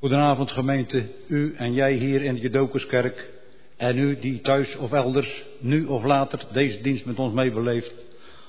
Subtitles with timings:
[0.00, 3.30] Goedenavond gemeente, u en jij hier in de Jodokuskerk
[3.76, 7.94] en u die thuis of elders, nu of later, deze dienst met ons meebeleeft.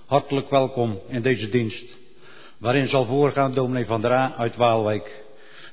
[0.05, 1.97] Hartelijk welkom in deze dienst,
[2.57, 5.23] waarin zal voorgaan dominee Van der A uit Waalwijk.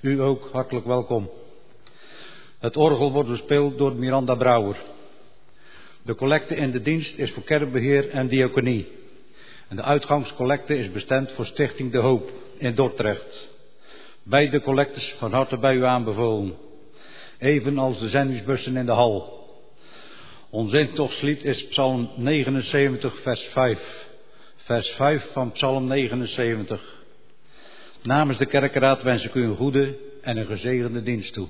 [0.00, 1.30] U ook hartelijk welkom.
[2.58, 4.76] Het orgel wordt bespeeld door Miranda Brouwer.
[6.02, 8.86] De collecte in de dienst is voor kerkbeheer en diaconie.
[9.68, 13.47] En de uitgangscollecte is bestemd voor Stichting De Hoop in Dordrecht.
[14.28, 16.54] Beide collectes van harte bij u aanbevolen.
[17.38, 19.46] Evenals de zendingsbussen in de hal.
[20.50, 24.06] Ons intochtslied is Psalm 79, vers 5.
[24.56, 27.04] Vers 5 van Psalm 79.
[28.02, 31.48] Namens de kerkenraad wens ik u een goede en een gezegende dienst toe.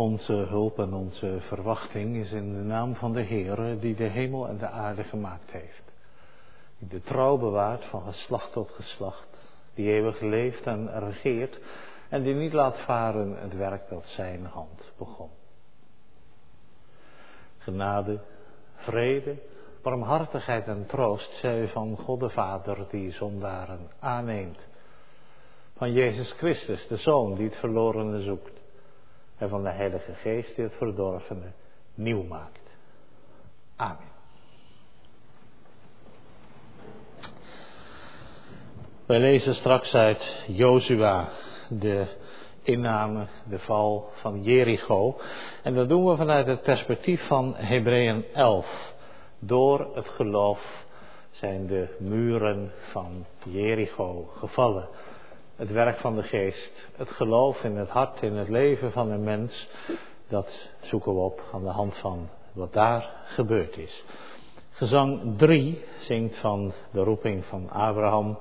[0.00, 4.48] Onze hulp en onze verwachting is in de naam van de Heere die de hemel
[4.48, 5.82] en de aarde gemaakt heeft.
[6.78, 9.28] Die de trouw bewaart van geslacht tot geslacht.
[9.74, 11.60] Die eeuwig leeft en regeert
[12.08, 15.30] en die niet laat varen het werk dat zijn hand begon.
[17.58, 18.20] Genade,
[18.74, 19.36] vrede,
[19.82, 24.68] barmhartigheid en troost zij van God de Vader die zondaren aanneemt.
[25.76, 28.59] Van Jezus Christus, de Zoon die het verlorene zoekt
[29.40, 31.52] en van de Heilige Geest die het verdorvene
[31.94, 32.70] nieuw maakt.
[33.76, 34.08] Amen.
[39.06, 41.28] Wij lezen straks uit Jozua
[41.68, 42.06] de
[42.62, 45.20] inname, de val van Jericho.
[45.62, 48.92] En dat doen we vanuit het perspectief van Hebreeën 11.
[49.38, 50.84] Door het geloof
[51.30, 54.88] zijn de muren van Jericho gevallen
[55.60, 59.24] het werk van de geest, het geloof in het hart, in het leven van een
[59.24, 59.68] mens,
[60.28, 64.04] dat zoeken we op aan de hand van wat daar gebeurd is.
[64.70, 68.38] Gezang 3 zingt van de roeping van Abraham,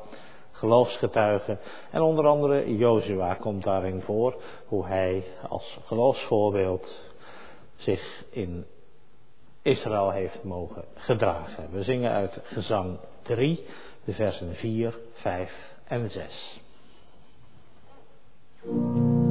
[0.51, 1.59] geloofsgetuigen.
[1.91, 7.01] En onder andere Jozua komt daarin voor, hoe hij als geloofsvoorbeeld
[7.75, 8.65] zich in
[9.61, 11.71] Israël heeft mogen gedragen.
[11.71, 13.65] We zingen uit gezang 3,
[14.03, 15.51] de versen 4, 5
[15.83, 16.59] en 6.
[18.61, 19.28] Thank you.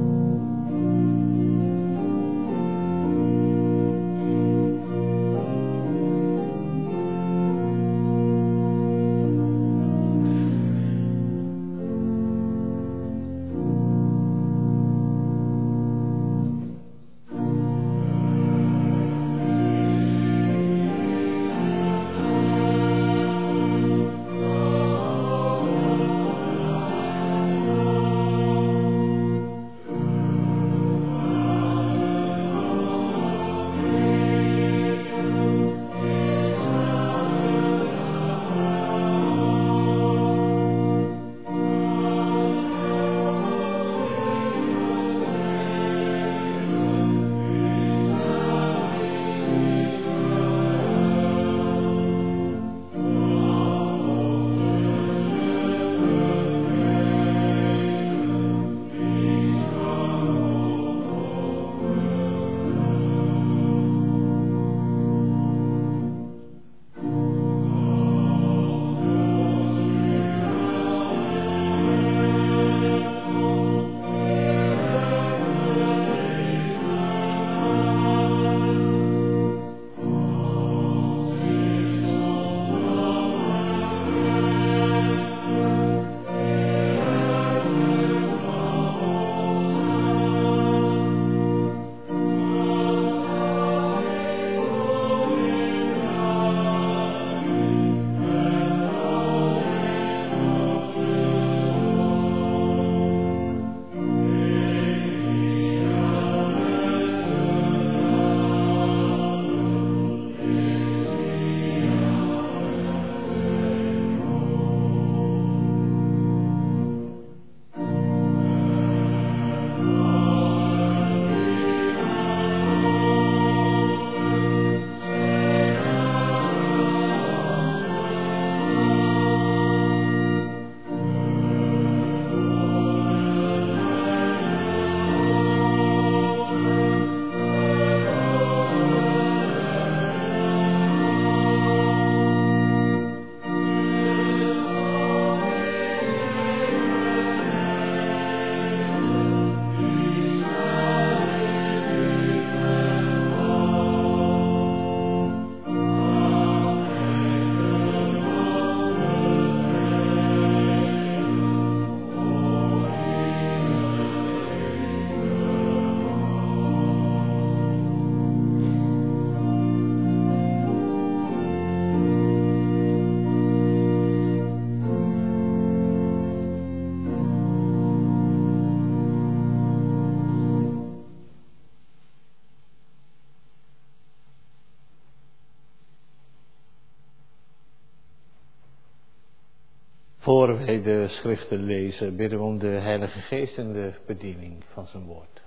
[190.28, 194.86] Voor wij de schriften lezen, bidden we om de Heilige Geest en de bediening van
[194.86, 195.42] zijn woord.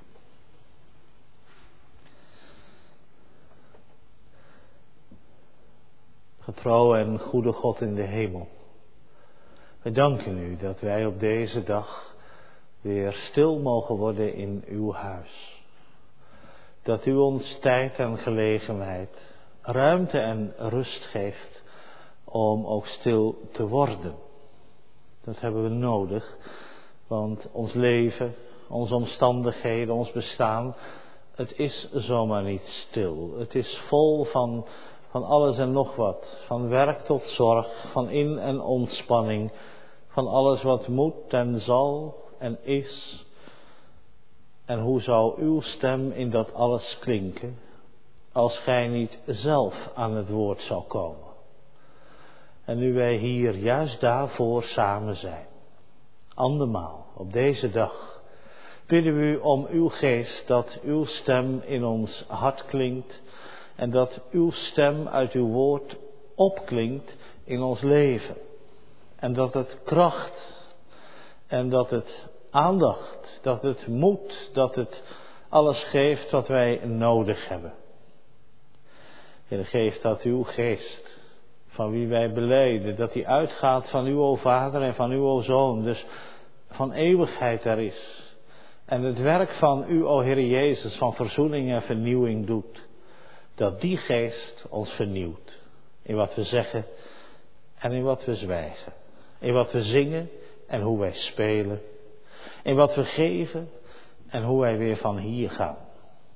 [6.39, 8.47] Getrouw en goede God in de hemel.
[9.81, 12.15] We danken u dat wij op deze dag
[12.81, 15.63] weer stil mogen worden in uw huis.
[16.83, 19.21] Dat u ons tijd en gelegenheid,
[19.61, 21.61] ruimte en rust geeft
[22.23, 24.29] om ook stil te worden
[25.23, 26.37] dat hebben we nodig,
[27.07, 28.35] want ons leven,
[28.69, 30.75] onze omstandigheden, ons bestaan,
[31.35, 33.33] het is zomaar niet stil.
[33.37, 34.65] Het is vol van,
[35.09, 39.51] van alles en nog wat, van werk tot zorg, van in- en ontspanning,
[40.07, 43.25] van alles wat moet en zal en is.
[44.65, 47.59] En hoe zou uw stem in dat alles klinken,
[48.31, 51.30] als gij niet zelf aan het woord zou komen?
[52.65, 55.46] En nu wij hier juist daarvoor samen zijn,
[56.34, 58.22] andermaal op deze dag,
[58.88, 63.22] bidden we u om uw geest dat uw stem in ons hart klinkt
[63.75, 65.96] en dat uw stem uit uw woord
[66.36, 68.36] opklinkt in ons leven.
[69.15, 70.53] En dat het kracht
[71.48, 75.01] en dat het aandacht, dat het moed, dat het
[75.50, 77.74] alles geeft wat wij nodig hebben.
[79.48, 81.20] Heer, geef dat uw geest
[81.71, 85.41] van wie wij beleiden, dat die uitgaat van u, o Vader, en van u, o
[85.41, 86.05] Zoon, dus
[86.69, 88.29] van eeuwigheid er is.
[88.85, 92.89] En het werk van u, o Heer Jezus, van verzoening en vernieuwing doet.
[93.55, 95.59] Dat die geest ons vernieuwt.
[96.01, 96.85] In wat we zeggen
[97.77, 98.93] en in wat we zwijgen.
[99.39, 100.29] In wat we zingen
[100.67, 101.81] en hoe wij spelen.
[102.63, 103.69] In wat we geven
[104.27, 105.77] en hoe wij weer van hier gaan.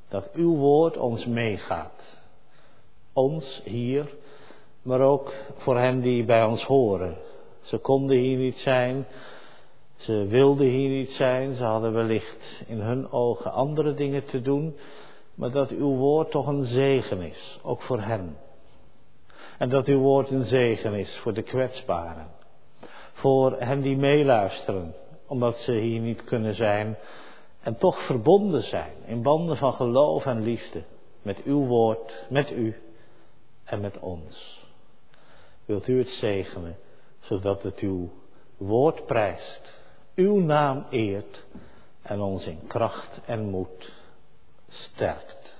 [0.09, 2.03] Dat uw woord ons meegaat.
[3.13, 4.05] Ons hier,
[4.85, 7.17] maar ook voor hen die bij ons horen.
[7.61, 9.05] Ze konden hier niet zijn,
[9.95, 14.75] ze wilden hier niet zijn, ze hadden wellicht in hun ogen andere dingen te doen,
[15.35, 18.37] maar dat uw woord toch een zegen is, ook voor hen.
[19.57, 22.27] En dat uw woord een zegen is voor de kwetsbaren,
[23.13, 24.95] voor hen die meeluisteren,
[25.27, 26.97] omdat ze hier niet kunnen zijn
[27.61, 30.83] en toch verbonden zijn in banden van geloof en liefde
[31.21, 32.75] met uw woord, met u
[33.63, 34.64] en met ons.
[35.65, 36.77] Wilt u het zegenen,
[37.19, 38.11] zodat het uw
[38.57, 39.73] woord prijst
[40.15, 41.43] uw naam eert
[42.01, 43.91] en ons in kracht en moed
[44.69, 45.53] sterkt.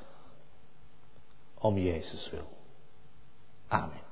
[1.59, 2.47] Om Jezus wil.
[3.67, 4.03] Amen.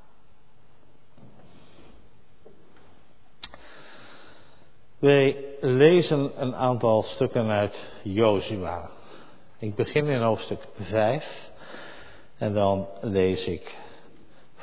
[5.00, 8.90] Wij lezen een aantal stukken uit Jozua.
[9.58, 11.52] Ik begin in hoofdstuk 5
[12.38, 13.78] en dan lees ik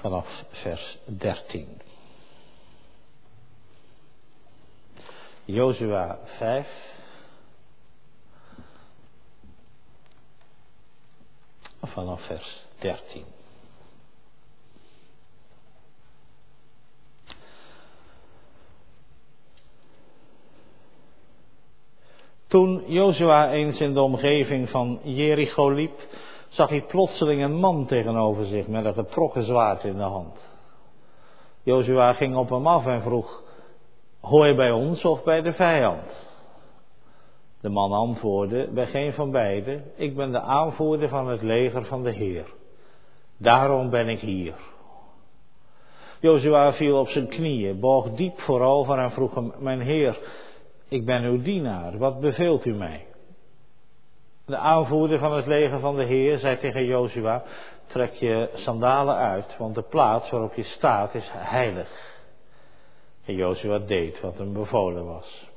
[0.00, 1.80] vanaf vers 13.
[5.44, 6.66] Jozua 5.
[11.80, 13.24] Vanaf vers 13.
[22.46, 26.00] Toen Jozua eens in de omgeving van Jericho liep,
[26.50, 30.48] zag hij plotseling een man tegenover zich met een getrokken zwaard in de hand.
[31.62, 33.42] Jozua ging op hem af en vroeg:
[34.20, 36.28] Hoor je bij ons of bij de vijand?
[37.60, 39.84] De man antwoordde, bij geen van beiden.
[39.96, 42.46] Ik ben de aanvoerder van het leger van de Heer.
[43.36, 44.54] Daarom ben ik hier.
[46.20, 50.18] Jozua viel op zijn knieën, boog diep voorover en vroeg hem, mijn Heer,
[50.88, 53.06] ik ben uw dienaar, wat beveelt u mij?
[54.50, 57.42] De aanvoerder van het leger van de Heer zei tegen Jozua,
[57.86, 62.18] trek je sandalen uit, want de plaats waarop je staat is heilig.
[63.24, 65.48] En Jozua deed wat hem bevolen was.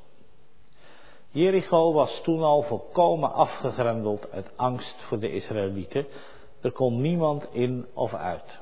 [1.30, 6.06] Jericho was toen al volkomen afgegrendeld uit angst voor de Israëlieten.
[6.62, 8.58] Er kon niemand in of uit.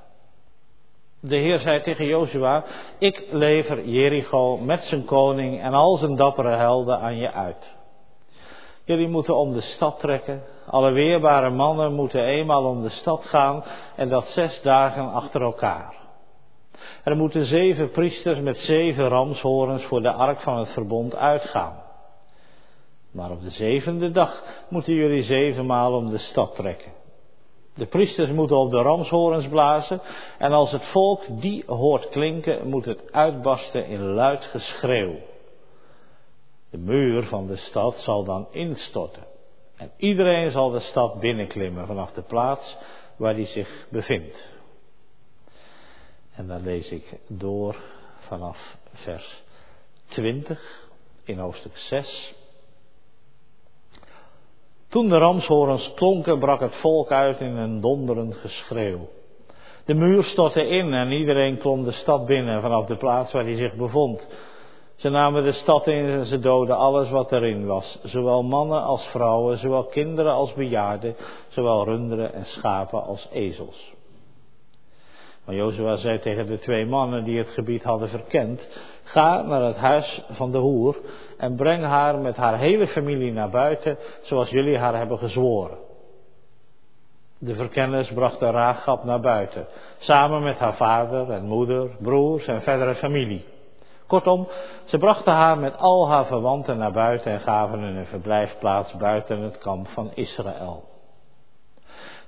[1.21, 2.65] De Heer zei tegen Jozua,
[2.99, 7.81] ik lever Jericho met zijn koning en al zijn dappere helden aan je uit.
[8.85, 10.43] Jullie moeten om de stad trekken.
[10.67, 13.65] Alle weerbare mannen moeten eenmaal om de stad gaan
[13.97, 15.95] en dat zes dagen achter elkaar.
[17.05, 21.83] Er moeten zeven priesters met zeven ramshorens voor de ark van het verbond uitgaan.
[23.13, 26.93] Maar op de zevende dag moeten jullie zevenmaal om de stad trekken.
[27.75, 30.01] De priesters moeten op de ramshorens blazen
[30.39, 35.15] en als het volk die hoort klinken, moet het uitbarsten in luid geschreeuw.
[36.73, 39.27] De muur van de stad zal dan instorten
[39.77, 42.77] en iedereen zal de stad binnenklimmen vanaf de plaats
[43.17, 44.49] waar hij zich bevindt.
[46.35, 47.77] En dan lees ik door
[48.19, 49.43] vanaf vers
[50.05, 50.89] 20
[51.25, 52.35] in hoofdstuk 6.
[54.89, 59.09] Toen de ramshorens klonken, brak het volk uit in een donderend geschreeuw.
[59.85, 63.57] De muur stortte in en iedereen klom de stad binnen vanaf de plaats waar hij
[63.57, 64.27] zich bevond.
[65.03, 69.05] Ze namen de stad in en ze doden alles wat erin was, zowel mannen als
[69.05, 71.17] vrouwen, zowel kinderen als bejaarden,
[71.49, 73.95] zowel runderen en schapen als ezels.
[75.45, 78.69] Maar Jozua zei tegen de twee mannen die het gebied hadden verkend:
[79.03, 80.97] Ga naar het huis van de hoer
[81.39, 85.79] en breng haar met haar hele familie naar buiten, zoals jullie haar hebben gezworen.
[87.39, 89.67] De verkenners brachten Raagap naar buiten,
[89.99, 93.52] samen met haar vader en moeder, broers en verdere familie.
[94.13, 94.49] Kortom,
[94.85, 99.39] ze brachten haar met al haar verwanten naar buiten en gaven hun een verblijfplaats buiten
[99.39, 100.85] het kamp van Israël.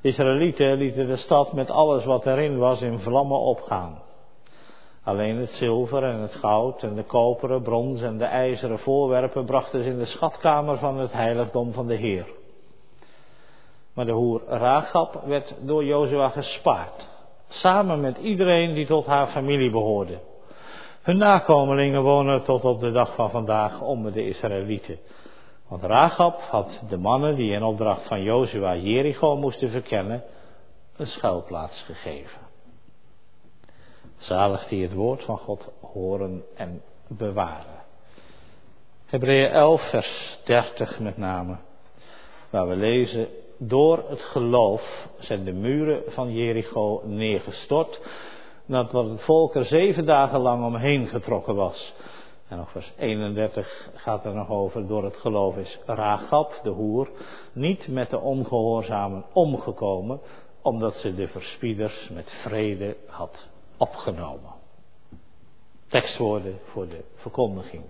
[0.01, 4.03] De Israëlieten lieten de stad met alles wat erin was in vlammen opgaan.
[5.03, 9.83] Alleen het zilver en het goud en de koperen, brons en de ijzeren voorwerpen brachten
[9.83, 12.27] ze in de schatkamer van het heiligdom van de Heer.
[13.95, 17.09] Maar de hoer Ragab werd door Jozua gespaard,
[17.49, 20.19] samen met iedereen die tot haar familie behoorde.
[21.05, 24.99] Hun nakomelingen wonen tot op de dag van vandaag onder de Israëlieten.
[25.69, 30.23] Want Rahab had de mannen die in opdracht van Jozua Jericho moesten verkennen,
[30.97, 32.41] een schuilplaats gegeven.
[34.17, 37.83] Zalig die het woord van God horen en bewaren.
[39.07, 41.57] Hebreeën 11, vers 30 met name,
[42.51, 48.01] waar we lezen, door het geloof zijn de muren van Jericho neergestort,
[48.67, 51.95] nadat het volk er zeven dagen lang omheen getrokken was.
[52.49, 57.09] En nog vers 31 gaat er nog over, door het geloof is Ragab, de hoer,
[57.53, 60.21] niet met de ongehoorzamen omgekomen,
[60.63, 64.53] omdat ze de verspieders met vrede had opgenomen.
[65.89, 67.83] Tekstwoorden voor de verkondiging.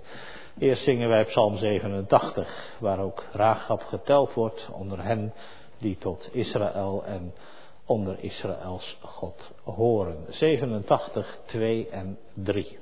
[0.59, 5.33] Eerst zingen wij Psalm 87, waar ook Ragab geteld wordt onder hen
[5.79, 7.33] die tot Israël en
[7.87, 10.27] onder Israëls God horen.
[10.29, 12.79] 87, 2 en 3.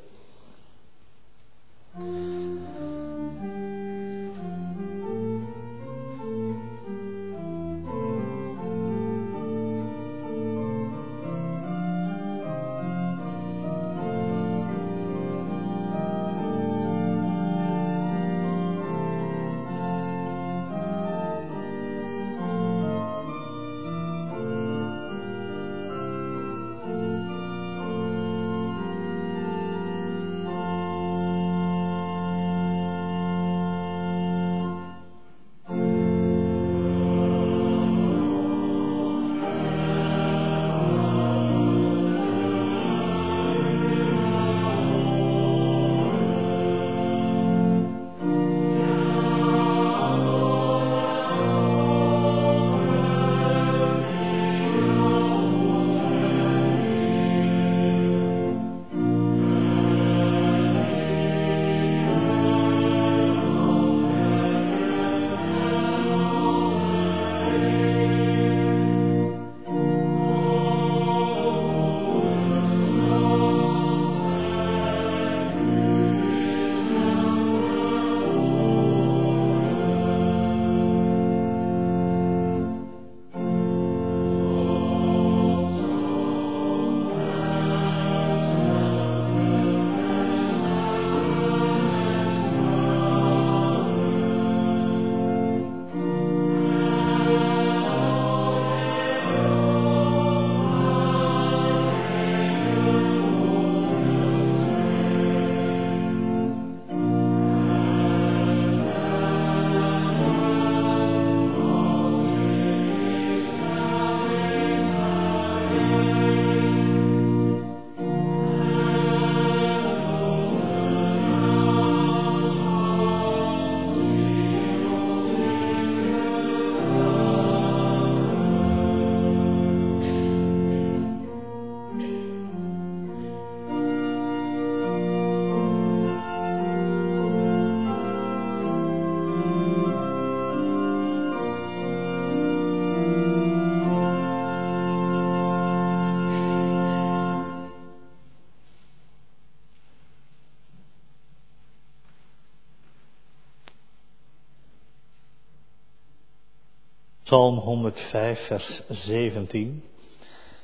[157.32, 159.84] Psalm 105, vers 17.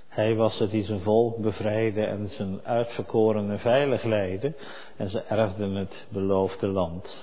[0.09, 4.55] Hij was het die zijn volk bevrijdde en zijn uitverkorenen veilig leidde.
[4.97, 7.17] En ze erfden het beloofde land.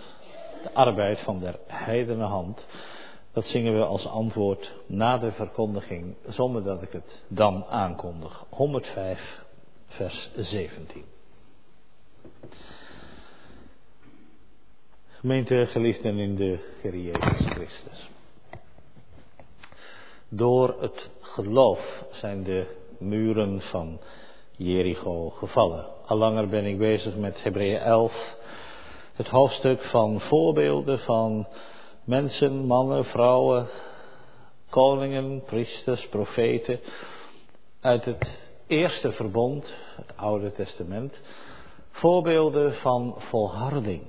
[0.64, 2.66] De arbeid van der heidene hand.
[3.34, 8.46] Dat zingen we als antwoord na de verkondiging, zonder dat ik het dan aankondig.
[8.50, 9.42] 105,
[9.88, 11.04] vers 17.
[15.08, 18.14] Gemeente geliefden in de Heer Jezus Christus.
[20.36, 22.66] Door het geloof zijn de
[23.00, 24.00] muren van
[24.52, 25.86] Jericho gevallen.
[26.06, 28.36] Al langer ben ik bezig met Hebreeën 11,
[29.14, 31.48] het hoofdstuk van voorbeelden van
[32.04, 33.68] mensen, mannen, vrouwen,
[34.70, 36.80] koningen, priesters, profeten
[37.82, 41.20] uit het eerste verbond, het Oude Testament,
[41.92, 44.04] voorbeelden van volharding.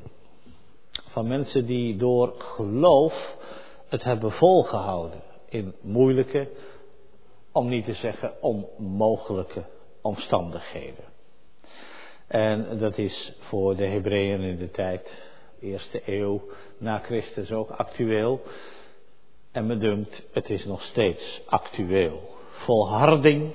[1.08, 3.36] Van mensen die door geloof
[3.88, 6.48] het hebben volgehouden in moeilijke,
[7.52, 9.64] om niet te zeggen onmogelijke
[10.02, 11.04] omstandigheden.
[12.26, 15.10] En dat is voor de Hebreeën in de tijd,
[15.60, 16.42] eerste eeuw
[16.78, 18.40] na Christus ook actueel.
[19.52, 22.34] En me dunkt, het is nog steeds actueel.
[22.50, 23.52] Volharding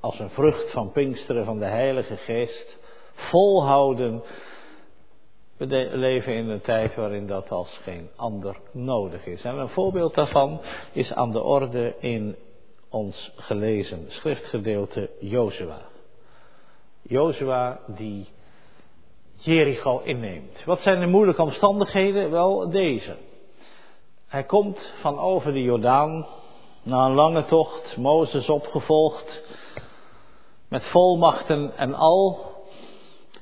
[0.00, 2.76] als een vrucht van Pinksteren van de Heilige Geest.
[3.14, 4.22] Volhouden
[5.68, 9.42] we leven in een tijd waarin dat als geen ander nodig is.
[9.42, 10.60] En een voorbeeld daarvan
[10.92, 12.36] is aan de orde in
[12.88, 15.78] ons gelezen schriftgedeelte Jozua.
[17.02, 18.28] Jozua die
[19.34, 20.64] Jericho inneemt.
[20.64, 22.30] Wat zijn de moeilijke omstandigheden?
[22.30, 23.16] Wel deze.
[24.26, 26.26] Hij komt van over de Jordaan
[26.82, 29.42] na een lange tocht, Mozes opgevolgd,
[30.68, 32.40] met volmachten en al.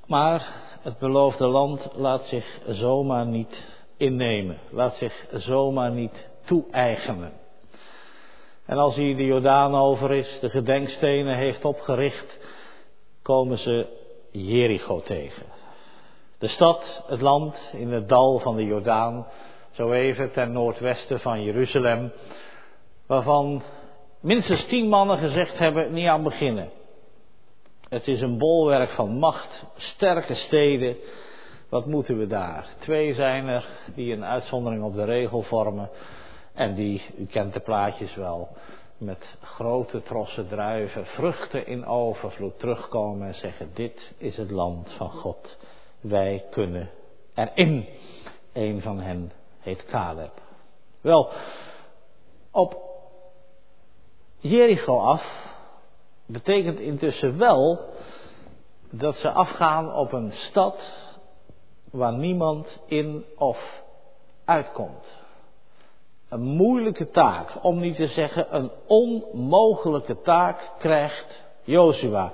[0.07, 3.67] Maar het beloofde land laat zich zomaar niet
[3.97, 7.33] innemen, laat zich zomaar niet toe-eigenen.
[8.67, 12.39] En als hij de Jordaan over is, de gedenkstenen heeft opgericht,
[13.23, 13.87] komen ze
[14.31, 15.47] Jericho tegen.
[16.39, 19.27] De stad, het land in het dal van de Jordaan,
[19.71, 22.13] zo even ten noordwesten van Jeruzalem,
[23.07, 23.63] waarvan
[24.21, 26.71] minstens tien mannen gezegd hebben niet aan beginnen.
[27.91, 30.97] Het is een bolwerk van macht, sterke steden.
[31.69, 32.69] Wat moeten we daar?
[32.79, 35.91] Twee zijn er die een uitzondering op de regel vormen.
[36.55, 38.49] En die, u kent de plaatjes wel,
[38.99, 45.11] met grote trossen druiven, vruchten in overvloed terugkomen en zeggen: Dit is het land van
[45.11, 45.57] God.
[46.01, 46.91] Wij kunnen
[47.35, 47.89] erin.
[48.53, 50.33] Een van hen heet Caleb.
[51.01, 51.33] Wel,
[52.51, 52.77] op
[54.39, 55.50] Jericho af
[56.33, 57.81] betekent intussen wel
[58.91, 60.81] dat ze afgaan op een stad
[61.91, 63.83] waar niemand in of
[64.45, 65.07] uitkomt.
[66.29, 72.33] Een moeilijke taak, om niet te zeggen een onmogelijke taak, krijgt Jozua.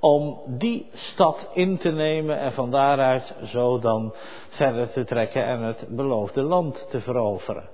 [0.00, 4.14] Om die stad in te nemen en van daaruit zo dan
[4.48, 7.68] verder te trekken en het beloofde land te veroveren.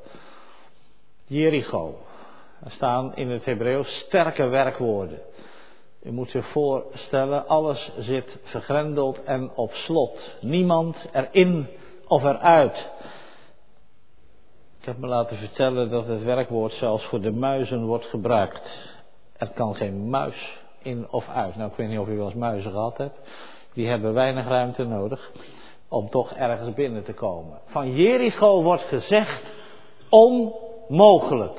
[1.26, 1.94] Jericho.
[2.64, 5.18] Er staan in het Hebreeuws sterke werkwoorden.
[6.04, 10.36] U moet zich voorstellen, alles zit vergrendeld en op slot.
[10.40, 11.66] Niemand erin
[12.06, 12.90] of eruit.
[14.80, 18.62] Ik heb me laten vertellen dat het werkwoord zelfs voor de muizen wordt gebruikt.
[19.36, 21.56] Er kan geen muis in of uit.
[21.56, 23.18] Nou, ik weet niet of u wel eens muizen gehad hebt.
[23.72, 25.32] Die hebben weinig ruimte nodig
[25.88, 27.58] om toch ergens binnen te komen.
[27.66, 29.42] Van Jericho wordt gezegd
[30.08, 31.58] onmogelijk.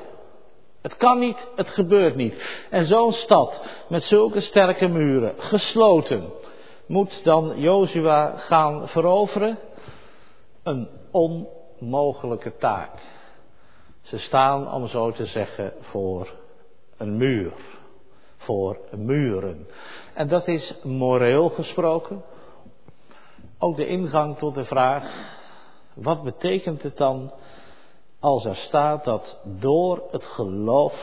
[0.86, 2.42] Het kan niet, het gebeurt niet.
[2.70, 6.32] En zo'n stad met zulke sterke muren, gesloten,
[6.86, 9.58] moet dan Jozua gaan veroveren?
[10.62, 12.90] Een onmogelijke taak.
[14.02, 16.28] Ze staan, om zo te zeggen, voor
[16.96, 17.52] een muur.
[18.36, 19.68] Voor muren.
[20.14, 22.22] En dat is moreel gesproken
[23.58, 25.04] ook de ingang tot de vraag:
[25.94, 27.32] wat betekent het dan
[28.26, 30.94] als er staat dat door het geloof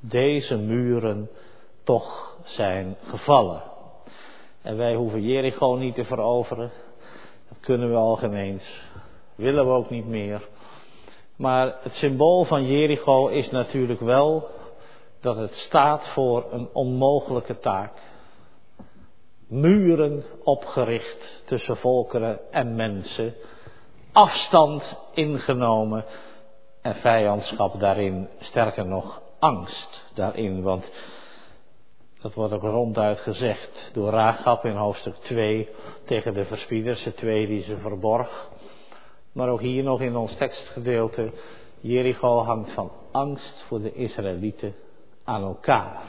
[0.00, 1.30] deze muren
[1.82, 3.62] toch zijn gevallen.
[4.62, 6.70] En wij hoeven Jericho niet te veroveren.
[7.48, 8.82] Dat kunnen we al geen eens.
[9.34, 10.48] Willen we ook niet meer.
[11.36, 14.48] Maar het symbool van Jericho is natuurlijk wel
[15.20, 17.92] dat het staat voor een onmogelijke taak.
[19.48, 23.34] Muren opgericht tussen volkeren en mensen
[24.14, 26.04] afstand ingenomen
[26.82, 30.90] en vijandschap daarin, sterker nog angst daarin, want
[32.20, 35.68] dat wordt ook ronduit gezegd door Raagap in hoofdstuk 2
[36.04, 38.50] tegen de verspieders, de twee die ze verborg.
[39.32, 41.32] Maar ook hier nog in ons tekstgedeelte,
[41.80, 44.74] Jericho hangt van angst voor de Israëlieten
[45.24, 46.02] aan elkaar.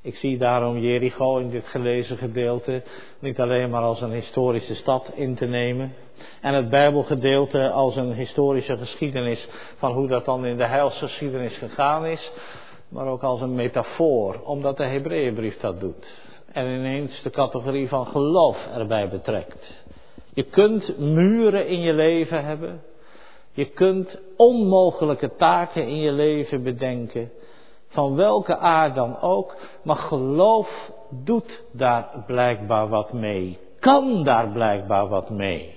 [0.00, 2.82] Ik zie daarom Jericho in dit gelezen gedeelte
[3.18, 5.94] niet alleen maar als een historische stad in te nemen.
[6.40, 12.06] En het Bijbelgedeelte als een historische geschiedenis van hoe dat dan in de heilsgeschiedenis gegaan
[12.06, 12.30] is.
[12.88, 16.06] Maar ook als een metafoor, omdat de Hebreeënbrief dat doet.
[16.52, 19.84] En ineens de categorie van geloof erbij betrekt.
[20.32, 22.82] Je kunt muren in je leven hebben.
[23.52, 27.30] Je kunt onmogelijke taken in je leven bedenken
[27.94, 35.08] van welke aard dan ook, maar geloof doet daar blijkbaar wat mee, kan daar blijkbaar
[35.08, 35.74] wat mee.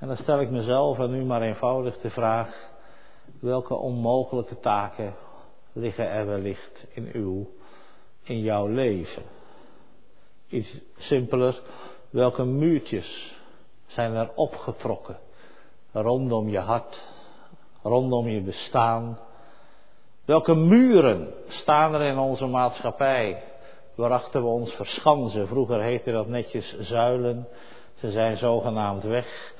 [0.00, 2.68] En dan stel ik mezelf en nu maar eenvoudig de vraag,
[3.40, 5.14] welke onmogelijke taken
[5.72, 7.48] liggen er wellicht in uw,
[8.22, 9.22] in jouw leven?
[10.48, 11.60] Iets simpeler,
[12.10, 13.36] welke muurtjes
[13.86, 15.18] zijn er opgetrokken
[15.92, 17.00] rondom je hart,
[17.82, 19.18] rondom je bestaan,
[20.30, 23.42] Welke muren staan er in onze maatschappij
[23.94, 25.46] waarachter we ons verschansen?
[25.46, 27.48] Vroeger heette dat netjes zuilen.
[27.94, 29.54] Ze zijn zogenaamd weg.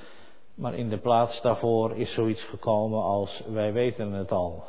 [0.61, 4.65] Maar in de plaats daarvoor is zoiets gekomen als wij weten het al.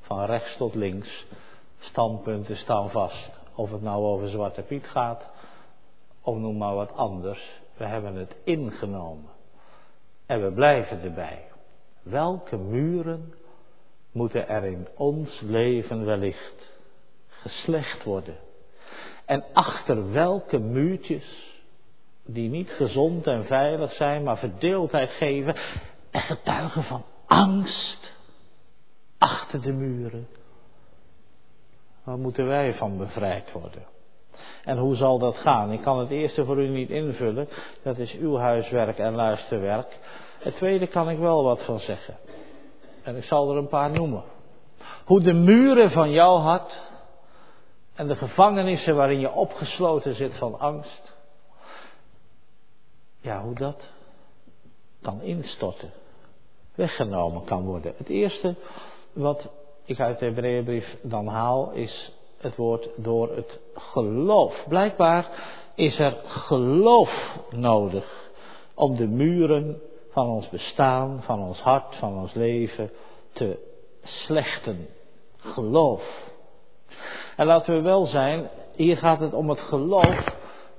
[0.00, 1.26] Van rechts tot links.
[1.78, 3.30] Standpunten staan vast.
[3.54, 5.24] Of het nou over Zwarte Piet gaat.
[6.22, 7.60] Of noem maar wat anders.
[7.76, 9.30] We hebben het ingenomen.
[10.26, 11.44] En we blijven erbij.
[12.02, 13.34] Welke muren
[14.12, 16.74] moeten er in ons leven wellicht
[17.28, 18.36] geslecht worden.
[19.24, 21.55] En achter welke muurtjes,
[22.26, 25.54] die niet gezond en veilig zijn, maar verdeeldheid geven
[26.10, 28.14] en getuigen van angst
[29.18, 30.28] achter de muren.
[32.04, 33.84] Waar moeten wij van bevrijd worden?
[34.64, 35.72] En hoe zal dat gaan?
[35.72, 37.48] Ik kan het eerste voor u niet invullen.
[37.82, 39.98] Dat is uw huiswerk en luisterwerk.
[40.38, 42.16] Het tweede kan ik wel wat van zeggen.
[43.02, 44.22] En ik zal er een paar noemen.
[45.04, 46.78] Hoe de muren van jouw hart
[47.94, 51.15] en de gevangenissen waarin je opgesloten zit van angst.
[53.26, 53.82] Ja, hoe dat
[55.02, 55.90] kan instorten.
[56.74, 57.94] Weggenomen kan worden.
[57.96, 58.54] Het eerste
[59.12, 59.48] wat
[59.84, 64.64] ik uit de Hebreeënbrief dan haal is het woord door het geloof.
[64.68, 65.28] Blijkbaar
[65.74, 68.30] is er geloof nodig
[68.74, 72.90] om de muren van ons bestaan, van ons hart, van ons leven
[73.32, 73.58] te
[74.02, 74.88] slechten.
[75.36, 76.32] Geloof.
[77.36, 80.24] En laten we wel zijn, hier gaat het om het geloof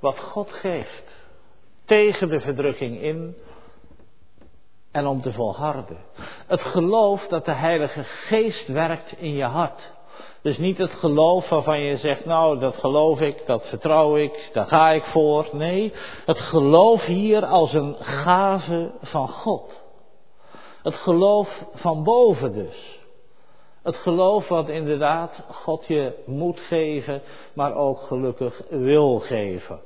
[0.00, 1.07] wat God geeft.
[1.88, 3.36] Tegen de verdrukking in
[4.92, 5.98] en om te volharden.
[6.46, 9.92] Het geloof dat de Heilige Geest werkt in je hart.
[10.42, 14.66] Dus niet het geloof waarvan je zegt, nou dat geloof ik, dat vertrouw ik, daar
[14.66, 15.48] ga ik voor.
[15.52, 15.92] Nee,
[16.26, 19.80] het geloof hier als een gave van God.
[20.82, 23.00] Het geloof van boven dus.
[23.82, 27.22] Het geloof wat inderdaad God je moet geven,
[27.52, 29.80] maar ook gelukkig wil geven.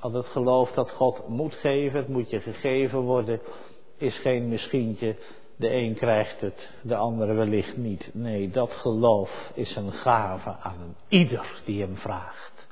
[0.00, 3.40] Want het geloof dat God moet geven, het moet je gegeven worden,
[3.96, 5.16] is geen misschientje.
[5.56, 8.10] De een krijgt het, de andere wellicht niet.
[8.12, 12.66] Nee, dat geloof is een gave aan ieder die hem vraagt.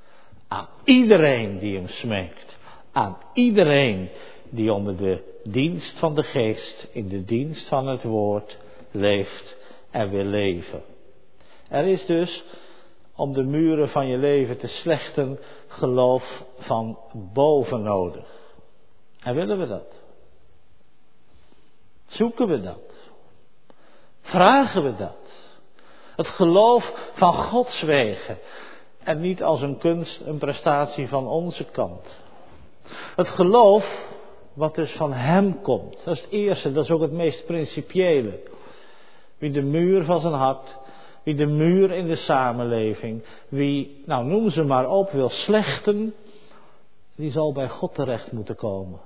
[0.48, 2.56] Aan iedereen die hem smeekt.
[2.92, 4.08] Aan iedereen
[4.50, 8.58] die onder de dienst van de geest, in de dienst van het woord,
[8.90, 9.56] leeft
[9.90, 10.82] en wil leven.
[11.68, 12.44] Er is dus
[13.16, 15.38] om de muren van je leven te slechten
[15.78, 18.26] geloof van boven nodig.
[19.20, 19.94] En willen we dat?
[22.06, 22.92] Zoeken we dat?
[24.20, 25.16] Vragen we dat?
[26.16, 28.38] Het geloof van Gods wegen
[28.98, 32.06] en niet als een kunst, een prestatie van onze kant.
[33.16, 34.06] Het geloof
[34.52, 36.04] wat dus van Hem komt.
[36.04, 38.40] Dat is het eerste, dat is ook het meest principiële.
[39.38, 40.76] Wie de muur van zijn hart,
[41.28, 46.14] wie de muur in de samenleving, wie, nou noem ze maar op, wil slechten,
[47.16, 49.00] die zal bij God terecht moeten komen.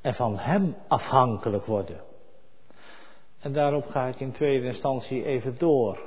[0.00, 2.00] En van Hem afhankelijk worden.
[3.40, 5.98] En daarop ga ik in tweede instantie even door.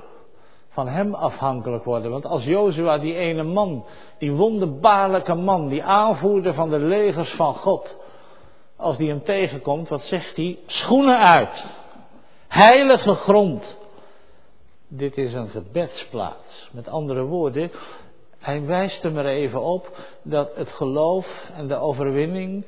[0.69, 2.11] Van hem afhankelijk worden.
[2.11, 3.85] Want als Jozua, die ene man,
[4.17, 7.95] die wonderbaarlijke man, die aanvoerder van de legers van God,
[8.75, 10.59] als die hem tegenkomt, wat zegt hij?
[10.65, 11.65] Schoenen uit.
[12.47, 13.83] Heilige grond.
[14.87, 16.69] Dit is een gebedsplaats.
[16.71, 17.71] Met andere woorden,
[18.37, 22.65] hij wijst er maar even op dat het geloof en de overwinning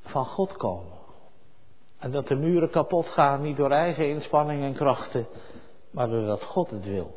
[0.00, 0.92] van God komen.
[1.98, 5.26] En dat de muren kapot gaan, niet door eigen inspanning en krachten,
[5.90, 7.16] maar doordat God het wil.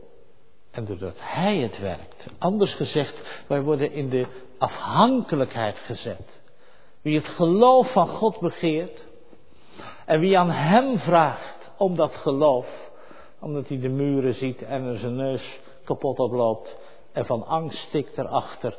[0.72, 2.26] En doordat Hij het werkt.
[2.38, 6.40] Anders gezegd, wij worden in de afhankelijkheid gezet.
[7.02, 9.04] Wie het geloof van God begeert
[10.06, 12.87] en wie aan Hem vraagt om dat geloof,
[13.40, 16.76] omdat hij de muren ziet en er zijn neus kapot oploopt
[17.12, 18.78] en van angst stikt erachter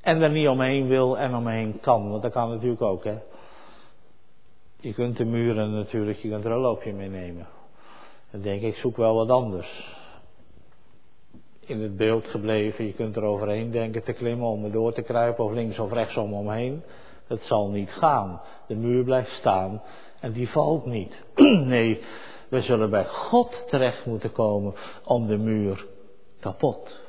[0.00, 3.18] en er niet omheen wil en omheen kan, want dat kan natuurlijk ook, hè.
[4.80, 7.46] Je kunt de muren natuurlijk, je kunt er een loopje mee nemen.
[8.30, 10.00] Dan denk ik, zoek wel wat anders.
[11.60, 15.02] In het beeld gebleven, je kunt er overheen denken te klimmen om er door te
[15.02, 16.82] kruipen of links of rechts om omheen.
[17.26, 18.40] Het zal niet gaan.
[18.66, 19.82] De muur blijft staan
[20.20, 21.22] en die valt niet.
[21.74, 22.00] nee,
[22.52, 25.86] we zullen bij God terecht moeten komen om de muur
[26.40, 27.00] kapot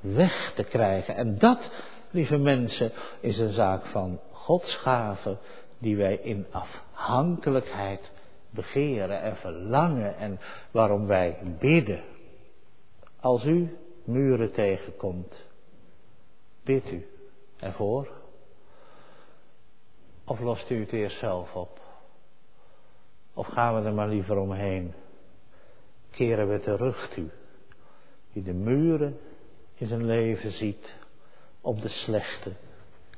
[0.00, 1.14] weg te krijgen.
[1.14, 1.70] En dat,
[2.10, 5.36] lieve mensen, is een zaak van Gods gave
[5.78, 8.10] die wij in afhankelijkheid
[8.50, 10.38] begeren en verlangen en
[10.70, 12.04] waarom wij bidden.
[13.20, 15.34] Als u muren tegenkomt,
[16.64, 17.06] bid u
[17.56, 18.08] ervoor.
[20.24, 21.85] Of lost u het eerst zelf op?
[23.36, 24.94] Of gaan we er maar liever omheen?
[26.10, 27.30] Keren we terug u,
[28.32, 29.18] die de muren
[29.74, 30.94] in zijn leven ziet,
[31.60, 32.52] op de slechte,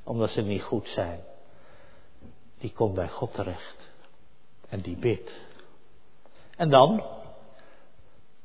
[0.03, 1.21] omdat ze niet goed zijn
[2.59, 3.77] die komt bij God terecht.
[4.69, 5.31] En die bidt.
[6.57, 7.05] En dan?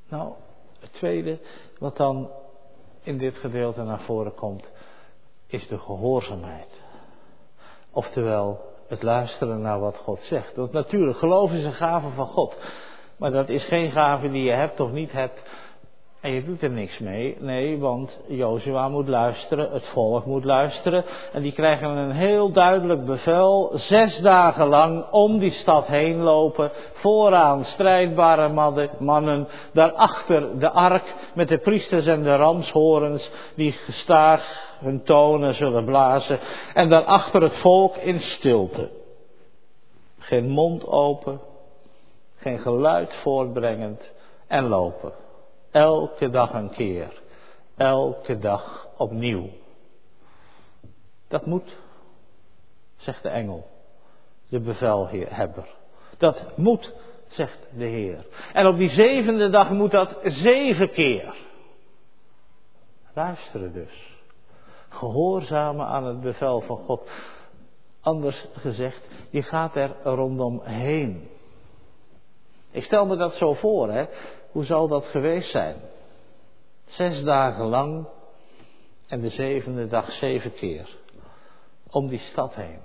[0.09, 0.33] Nou,
[0.79, 1.39] het tweede
[1.79, 2.31] wat dan
[3.01, 4.65] in dit gedeelte naar voren komt,
[5.45, 6.81] is de gehoorzaamheid.
[7.91, 10.55] Oftewel, het luisteren naar wat God zegt.
[10.55, 12.57] Want natuurlijk, geloof is een gave van God.
[13.17, 15.41] Maar dat is geen gave die je hebt of niet hebt
[16.23, 17.37] En je doet er niks mee.
[17.39, 21.03] Nee, want Jozua moet luisteren, het volk moet luisteren.
[21.33, 23.71] En die krijgen een heel duidelijk bevel.
[23.73, 26.71] Zes dagen lang om die stad heen lopen.
[26.93, 29.47] Vooraan strijdbare mannen, mannen.
[29.73, 33.29] Daarachter de ark met de priesters en de ramshorens.
[33.55, 36.39] Die gestaag hun tonen zullen blazen.
[36.73, 38.89] En daarachter het volk in stilte.
[40.17, 41.39] Geen mond open.
[42.35, 44.11] Geen geluid voortbrengend.
[44.47, 45.22] En lopen.
[45.73, 47.21] Elke dag een keer.
[47.77, 49.49] Elke dag opnieuw.
[51.27, 51.77] Dat moet,
[52.97, 53.67] zegt de engel,
[54.49, 55.67] de bevelhebber.
[56.17, 56.93] Dat moet,
[57.27, 58.25] zegt de Heer.
[58.53, 61.35] En op die zevende dag moet dat zeven keer.
[63.13, 64.17] Luisteren dus.
[64.89, 67.09] Gehoorzamen aan het bevel van God.
[68.01, 71.29] Anders gezegd, je gaat er rondom heen.
[72.71, 74.05] Ik stel me dat zo voor, hè.
[74.53, 75.75] Hoe zal dat geweest zijn?
[76.85, 78.07] Zes dagen lang
[79.07, 80.89] en de zevende dag zeven keer.
[81.89, 82.79] Om die stad heen.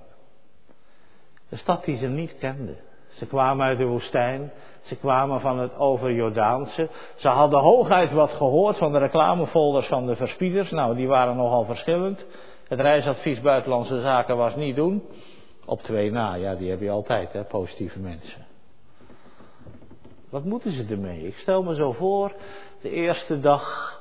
[1.48, 2.78] De stad die ze niet kenden.
[3.10, 4.52] Ze kwamen uit de woestijn.
[4.82, 6.88] Ze kwamen van het overjordaanse.
[7.16, 10.70] Ze hadden hooguit wat gehoord van de reclamefolders van de verspieders.
[10.70, 12.24] Nou, die waren nogal verschillend.
[12.68, 15.02] Het reisadvies buitenlandse zaken was niet doen.
[15.64, 18.47] Op twee na, ja, die heb je altijd, hè, positieve mensen.
[20.30, 21.26] Wat moeten ze ermee?
[21.26, 22.32] Ik stel me zo voor,
[22.80, 23.96] de eerste dag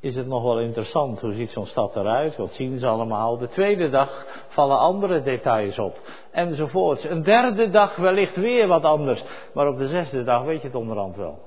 [0.00, 1.20] is het nog wel interessant.
[1.20, 2.36] Hoe ziet zo'n stad eruit?
[2.36, 3.38] Wat zien ze allemaal?
[3.38, 5.98] De tweede dag vallen andere details op.
[6.30, 7.04] Enzovoorts.
[7.04, 9.24] Een derde dag wellicht weer wat anders.
[9.54, 11.38] Maar op de zesde dag weet je het onderhand wel.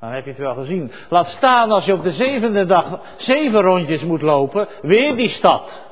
[0.00, 0.92] Dan heb je het wel gezien.
[1.08, 4.68] Laat staan als je op de zevende dag zeven rondjes moet lopen.
[4.82, 5.82] Weer die stad.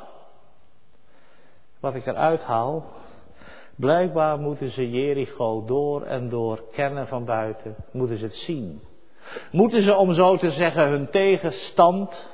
[1.80, 2.84] Wat ik eruit haal,
[3.80, 7.76] Blijkbaar moeten ze Jericho door en door kennen van buiten.
[7.92, 8.80] Moeten ze het zien.
[9.50, 12.28] Moeten ze, om zo te zeggen, hun tegenstand,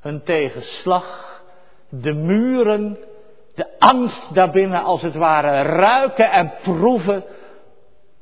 [0.00, 1.40] hun tegenslag,
[1.88, 2.98] de muren,
[3.54, 7.24] de angst daarbinnen als het ware ruiken en proeven,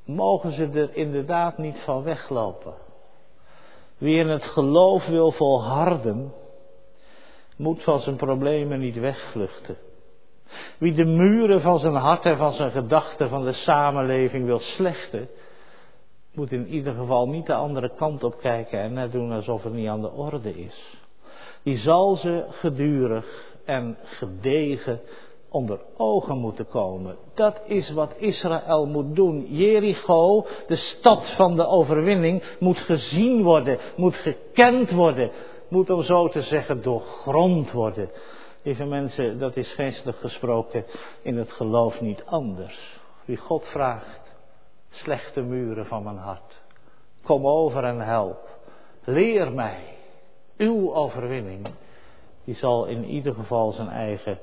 [0.05, 2.75] mogen ze er inderdaad niet van weglopen.
[3.99, 6.33] Wie in het geloof wil volharden,
[7.57, 9.77] moet van zijn problemen niet wegvluchten.
[10.79, 15.29] Wie de muren van zijn hart en van zijn gedachten van de samenleving wil slechten,
[16.35, 19.73] moet in ieder geval niet de andere kant op kijken en net doen alsof het
[19.73, 20.99] niet aan de orde is.
[21.63, 25.01] Die zal ze gedurig en gedegen
[25.49, 27.17] onder ogen moeten komen.
[27.35, 29.47] Dat is wat Israël moet doen.
[29.49, 35.31] Jericho, de stad van de overwinning, moet gezien worden, moet gekend worden,
[35.69, 38.11] moet om zo te zeggen doorgrond worden.
[38.63, 40.85] Lieve mensen, dat is geestelijk gesproken
[41.23, 43.01] in het geloof niet anders.
[43.25, 44.35] Wie God vraagt,
[44.91, 46.61] slechte muren van mijn hart,
[47.23, 48.49] kom over en help.
[49.05, 49.81] Leer mij
[50.57, 51.69] uw overwinning.
[52.45, 54.39] Die zal in ieder geval zijn eigen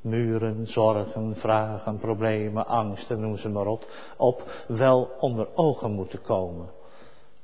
[0.00, 6.70] muren, zorgen, vragen, problemen, angsten, noem ze maar op, op wel onder ogen moeten komen.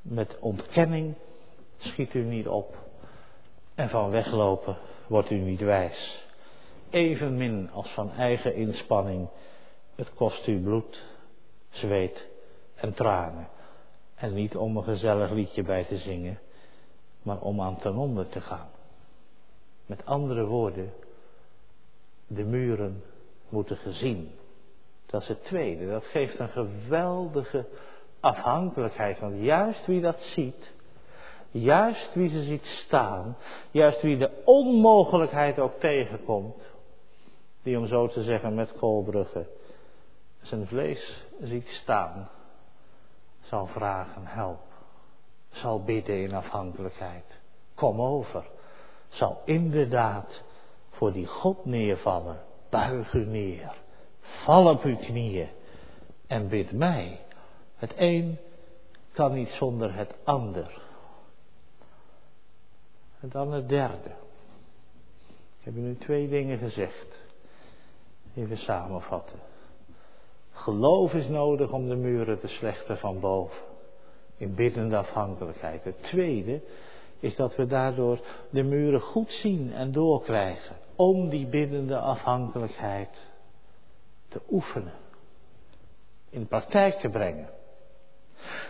[0.03, 1.14] Met ontkenning
[1.76, 2.76] schiet u niet op
[3.74, 4.76] en van weglopen
[5.07, 6.22] wordt u niet wijs.
[6.90, 9.28] Evenmin als van eigen inspanning.
[9.94, 11.02] Het kost u bloed,
[11.70, 12.26] zweet
[12.74, 13.48] en tranen.
[14.14, 16.38] En niet om een gezellig liedje bij te zingen,
[17.22, 18.68] maar om aan ten onder te gaan.
[19.86, 20.92] Met andere woorden,
[22.26, 23.02] de muren
[23.48, 24.30] moeten gezien.
[25.07, 25.86] Dat is het tweede.
[25.88, 27.66] Dat geeft een geweldige
[28.20, 29.18] afhankelijkheid.
[29.18, 30.72] Want juist wie dat ziet,
[31.57, 33.36] Juist wie ze ziet staan,
[33.70, 36.62] juist wie de onmogelijkheid ook tegenkomt,
[37.62, 39.46] die om zo te zeggen met Koolbrugge
[40.42, 42.28] zijn vlees ziet staan,
[43.40, 44.62] zal vragen help,
[45.50, 47.24] zal bidden in afhankelijkheid,
[47.74, 48.44] kom over,
[49.09, 50.42] zal inderdaad
[50.90, 52.40] voor die God neervallen,
[52.70, 53.74] buig u neer,
[54.20, 55.48] val op uw knieën
[56.26, 57.20] en bid mij.
[57.76, 58.38] Het een
[59.12, 60.82] kan niet zonder het ander.
[63.25, 64.11] En dan het derde.
[65.59, 67.07] Ik heb nu twee dingen gezegd.
[68.37, 69.39] Even samenvatten.
[70.53, 73.62] Geloof is nodig om de muren te slechten van boven.
[74.37, 75.85] In biddende afhankelijkheid.
[75.85, 76.62] Het tweede
[77.20, 78.20] is dat we daardoor
[78.51, 80.77] de muren goed zien en doorkrijgen.
[80.97, 83.11] Om die biddende afhankelijkheid
[84.29, 84.95] te oefenen.
[86.31, 87.49] In praktijk te brengen.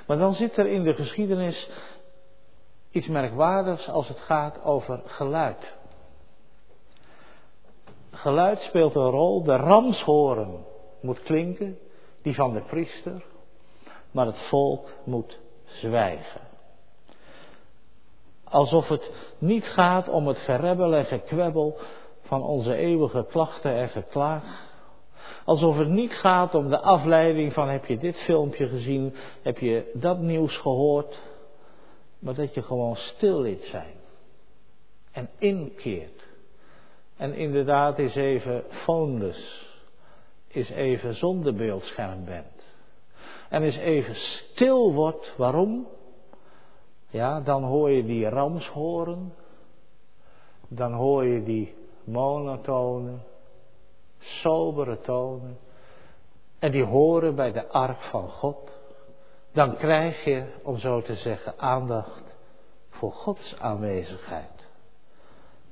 [0.07, 1.69] Maar dan zit er in de geschiedenis
[2.95, 5.75] iets merkwaardigs als het gaat over geluid.
[8.11, 9.43] Geluid speelt een rol.
[9.43, 10.65] De ramshoren
[11.01, 11.79] moet klinken,
[12.23, 13.25] die van de priester,
[14.11, 16.41] maar het volk moet zwijgen.
[18.45, 21.79] Alsof het niet gaat om het gerebbel en gekwebbel
[22.23, 24.73] van onze eeuwige klachten en geklaag.
[25.45, 29.91] Alsof het niet gaat om de afleiding van heb je dit filmpje gezien, heb je
[29.95, 31.21] dat nieuws gehoord.
[32.25, 33.95] Maar dat je gewoon stil liet zijn.
[35.11, 36.27] En inkeert.
[37.17, 39.73] En inderdaad is even phoneless.
[40.49, 42.63] Is even zonder beeldscherm bent.
[43.49, 45.35] En is even stil wordt.
[45.37, 45.87] Waarom?
[47.09, 49.35] Ja, dan hoor je die ramshoren.
[50.69, 53.19] Dan hoor je die monotone,
[54.19, 55.59] sobere tonen.
[56.59, 58.74] En die horen bij de ark van God.
[59.55, 62.23] Dan krijg je, om zo te zeggen, aandacht
[62.91, 64.67] voor Gods aanwezigheid.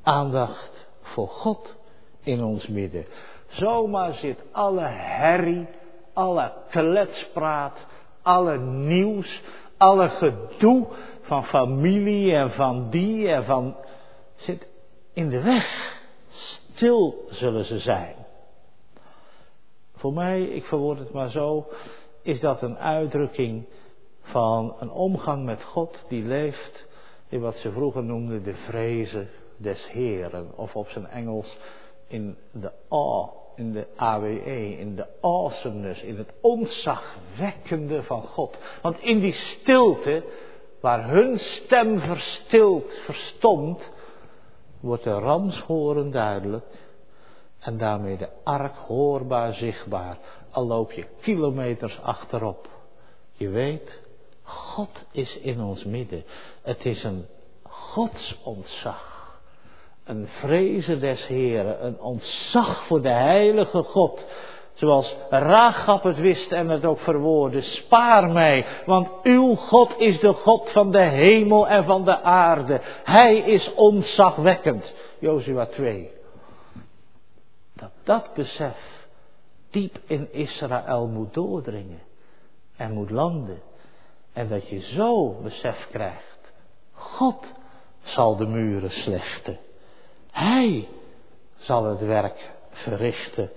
[0.03, 1.75] Aandacht voor God
[2.21, 3.07] in ons midden.
[3.47, 5.69] Zomaar zit alle herrie,
[6.13, 7.79] alle kletspraat,
[8.23, 9.43] alle nieuws,
[9.77, 10.87] alle gedoe
[11.21, 13.77] van familie en van die en van.
[14.37, 14.67] zit
[15.13, 15.97] in de weg.
[16.29, 18.15] Stil zullen ze zijn.
[19.95, 21.67] Voor mij, ik verwoord het maar zo,
[22.23, 23.65] is dat een uitdrukking
[24.23, 26.87] van een omgang met God die leeft
[27.29, 30.57] in wat ze vroeger noemden de vrezen des Heren.
[30.57, 31.57] Of op zijn Engels
[32.07, 38.59] in de awe, in de AWE, in de awesomeness, in het ontzagwekkende van God.
[38.83, 40.23] Want in die stilte,
[40.81, 43.91] waar hun stem verstild, verstomt,
[44.81, 46.65] wordt de ramshoren duidelijk
[47.59, 50.19] en daarmee de ark hoorbaar zichtbaar,
[50.53, 52.69] al loop je kilometers achterop.
[53.33, 54.01] Je weet,
[54.43, 56.25] God is in ons midden.
[56.63, 57.27] Het is een
[57.63, 59.11] godsontzag.
[60.05, 64.25] Een vrezen des Heren, een ontzag voor de heilige God.
[64.73, 67.61] Zoals Ragab het wist en het ook verwoordde.
[67.61, 72.81] Spaar mij, want uw God is de God van de hemel en van de aarde.
[73.05, 74.93] Hij is ontzagwekkend.
[75.19, 76.11] Jozua 2.
[77.75, 78.92] Dat dat besef
[79.73, 82.01] diep in Israël moet doordringen
[82.77, 83.61] en moet landen.
[84.33, 86.53] En dat je zo besef krijgt.
[86.93, 87.47] God
[88.03, 89.59] zal de muren slechten.
[90.31, 90.89] Hij
[91.57, 93.51] zal het werk verrichten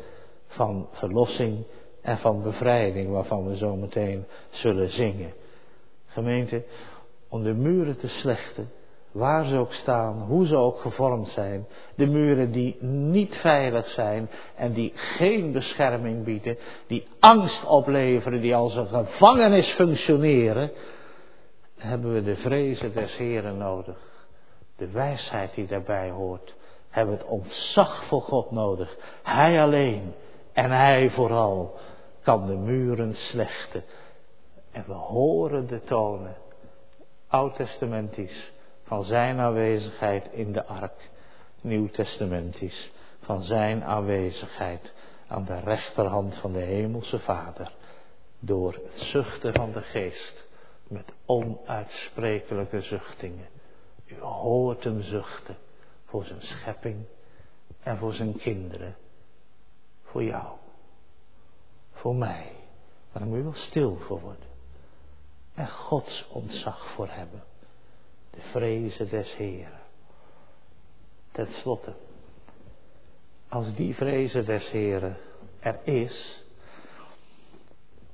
[0.48, 1.66] van verlossing
[2.02, 5.34] en van bevrijding, waarvan we zo meteen zullen zingen.
[6.08, 6.64] Gemeente,
[7.28, 8.70] om de muren te slechten,
[9.16, 14.30] waar ze ook staan, hoe ze ook gevormd zijn, de muren die niet veilig zijn
[14.56, 16.58] en die geen bescherming bieden,
[16.88, 20.72] die angst opleveren, die als een gevangenis functioneren,
[21.78, 23.98] hebben we de vrezen des Heren nodig.
[24.78, 26.56] De wijsheid die daarbij hoort.
[26.90, 28.98] Hebben we het ontzag voor God nodig.
[29.24, 30.14] Hij alleen
[30.54, 31.76] en Hij vooral
[32.22, 33.84] kan de muren slechten.
[34.72, 36.36] En we horen de tonen,
[37.28, 38.54] oud-testamentisch,
[38.86, 41.10] van Zijn aanwezigheid in de ark.
[41.62, 44.94] Nieuw-testamentisch, van Zijn aanwezigheid
[45.28, 47.72] aan de rechterhand van de Hemelse Vader.
[48.40, 50.44] Door het zuchten van de geest,
[50.88, 53.48] met onuitsprekelijke zuchtingen.
[54.06, 55.58] U hoort hem zuchten
[56.06, 57.06] voor zijn schepping
[57.80, 58.96] en voor zijn kinderen
[60.04, 60.58] voor jou.
[61.92, 62.52] Voor mij.
[63.12, 64.48] Maar daar moet je wel stil voor worden.
[65.54, 67.44] En Gods ontzag voor hebben.
[68.36, 69.80] De vrezen des Heren.
[71.32, 71.94] Ten slotte.
[73.50, 75.18] Als die vrezen des Heren
[75.60, 76.44] er is.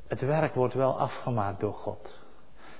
[0.07, 2.19] Het werk wordt wel afgemaakt door God.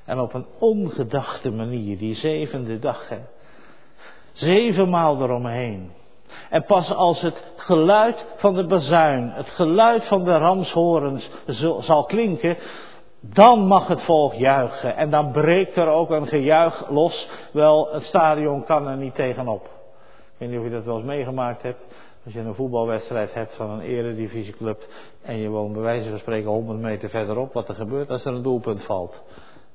[0.06, 3.10] En op een ongedachte manier, die zevende dag.
[3.10, 3.20] Hè,
[4.34, 5.92] zevenmaal eromheen.
[6.50, 11.30] En pas als het geluid van de bazuin, het geluid van de ramshorens
[11.80, 12.58] zal klinken,
[13.22, 14.96] dan mag het volk juichen.
[14.96, 17.30] En dan breekt er ook een gejuich los.
[17.54, 19.64] Wel, het stadion kan er niet tegenop.
[19.64, 19.70] Ik
[20.38, 21.86] weet niet of je dat wel eens meegemaakt hebt.
[22.26, 24.88] Als je een voetbalwedstrijd hebt van een eredivisieclub
[25.22, 28.34] en je woont bij wijze van spreken 100 meter verderop, wat er gebeurt als er
[28.34, 29.22] een doelpunt valt.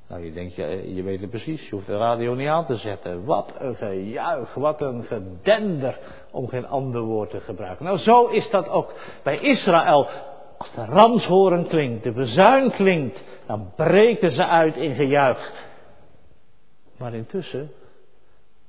[0.08, 2.76] Nou, je denkt, je, je weet het precies, je hoeft de radio niet aan te
[2.76, 3.24] zetten.
[3.24, 5.98] Wat een gejuich, wat een gedender,
[6.30, 7.84] om geen ander woord te gebruiken.
[7.84, 8.92] Nou, zo is dat ook
[9.22, 10.08] bij Israël.
[10.58, 15.52] Als de ramshoren klinkt, de bezuin klinkt, dan breken ze uit in gejuich.
[16.96, 17.72] Maar intussen,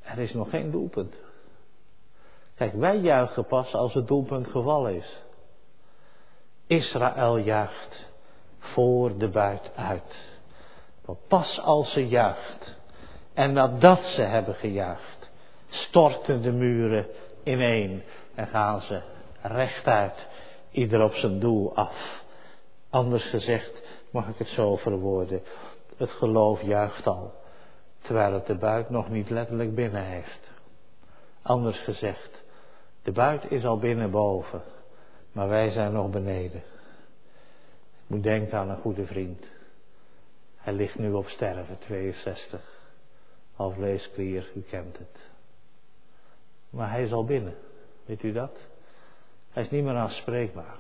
[0.02, 1.16] er is nog geen doelpunt.
[2.56, 5.22] Kijk, wij juichen pas als het doelpunt gevallen is.
[6.68, 8.06] Israël juicht
[8.60, 10.18] voor de buit uit.
[11.06, 12.78] Want pas als ze juicht
[13.34, 15.30] en nadat ze hebben gejuicht,
[15.68, 17.06] storten de muren
[17.44, 18.04] ineen
[18.36, 19.02] en gaan ze
[19.42, 20.28] rechtuit,
[20.72, 22.24] ieder op zijn doel af.
[22.90, 25.42] Anders gezegd, mag ik het zo verwoorden,
[25.98, 27.34] het geloof juicht al,
[28.02, 30.50] terwijl het de buit nog niet letterlijk binnen heeft.
[31.42, 32.44] Anders gezegd,
[33.02, 34.62] de buit is al binnenboven,
[35.32, 36.64] maar wij zijn nog beneden.
[38.04, 39.46] Ik moet denken aan een goede vriend.
[40.56, 42.76] Hij ligt nu op sterven, 62.
[43.56, 45.30] Half leesklier, u kent het.
[46.70, 47.56] Maar hij is al binnen,
[48.06, 48.58] weet u dat?
[49.58, 50.78] Hij is niet meer aanspreekbaar.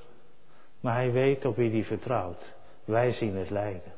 [0.79, 2.53] Maar hij weet op wie hij vertrouwt.
[2.85, 3.93] Wij zien het lijden.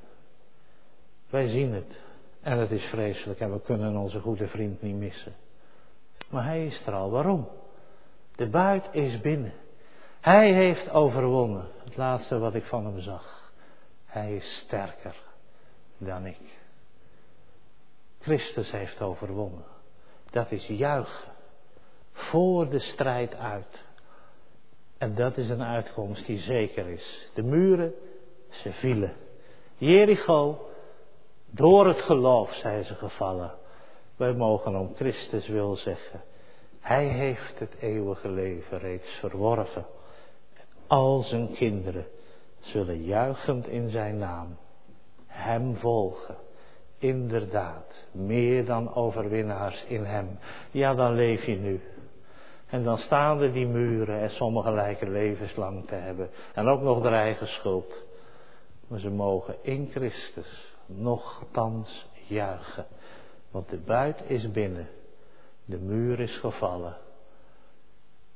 [1.30, 1.98] Wij zien het.
[2.42, 5.36] En het is vreselijk en we kunnen onze goede vriend niet missen.
[6.30, 7.10] Maar hij is er al.
[7.12, 7.48] Waarom?
[8.36, 9.54] De buit is binnen.
[10.22, 11.68] Hij heeft overwonnen.
[11.84, 13.52] Het laatste wat ik van hem zag.
[14.06, 15.16] Hij is sterker
[15.98, 16.60] dan ik.
[18.20, 19.66] Christus heeft overwonnen.
[20.30, 21.32] Dat is juichen.
[22.12, 23.88] Voor de strijd uit.
[25.00, 27.30] En dat is een uitkomst die zeker is.
[27.34, 27.94] De muren,
[28.50, 29.14] ze vielen.
[29.78, 30.70] Jericho,
[31.46, 33.52] door het geloof zijn ze gevallen.
[34.16, 36.22] Wij mogen om Christus wil zeggen.
[36.80, 39.86] Hij heeft het eeuwige leven reeds verworven.
[40.88, 42.06] Al zijn kinderen
[42.60, 44.58] zullen juichend in zijn naam
[45.26, 46.36] hem volgen.
[46.98, 50.40] Inderdaad, meer dan overwinnaars in hem.
[50.72, 51.82] Ja, dan leef je nu.
[52.70, 56.30] En dan staan er die muren en sommigen lijken levenslang te hebben.
[56.54, 57.94] En ook nog de eigen schuld.
[58.88, 62.86] Maar ze mogen in Christus nochtans juichen.
[63.52, 64.88] Want de buit is binnen.
[65.66, 66.98] De muur is gevallen.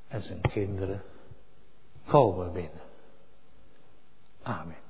[0.07, 1.01] En zijn kinderen
[2.05, 2.81] komen binnen.
[4.41, 4.82] Amen.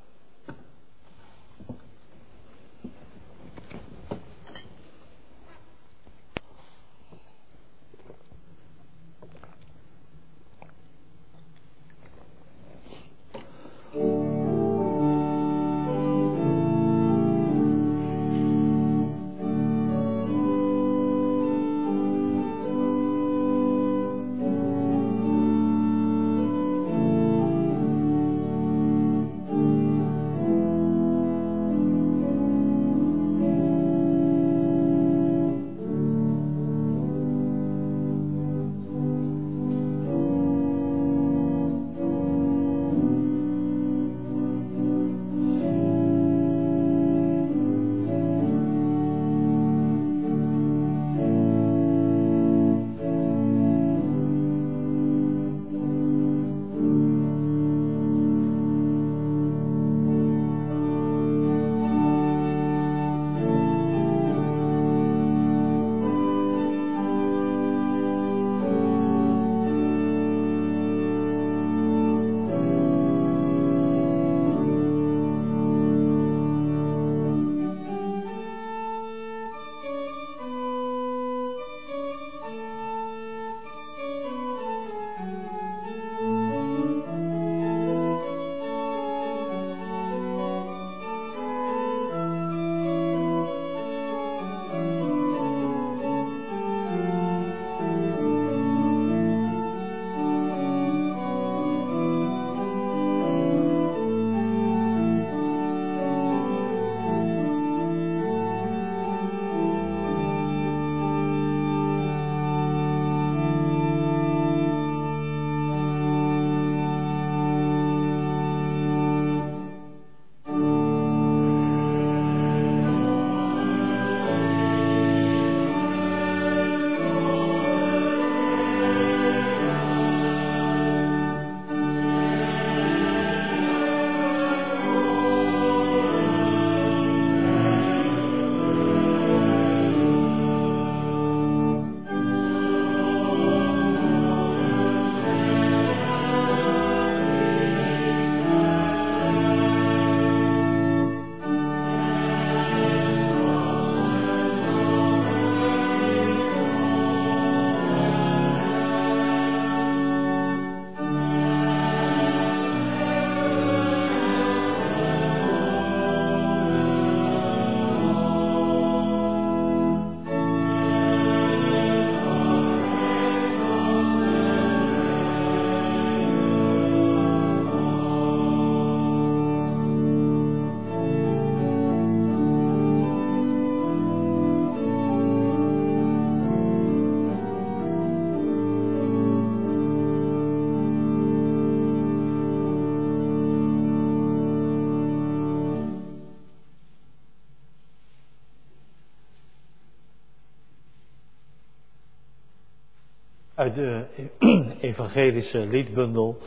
[203.63, 204.05] Uit de
[204.91, 206.37] evangelische liedbundel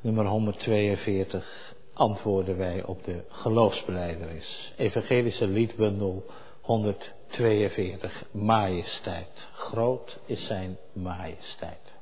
[0.00, 4.72] nummer 142 antwoorden wij op de geloofsbeleidenis.
[4.76, 6.24] Evangelische liedbundel
[6.60, 9.48] 142, majesteit.
[9.52, 11.94] Groot is zijn majesteit.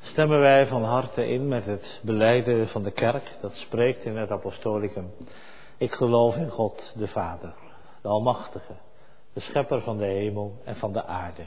[0.00, 4.30] Stemmen wij van harte in met het beleiden van de kerk dat spreekt in het
[4.30, 5.10] apostolicum.
[5.76, 7.54] Ik geloof in God de Vader,
[8.02, 8.74] de Almachtige
[9.32, 11.46] de schepper van de hemel en van de aarde.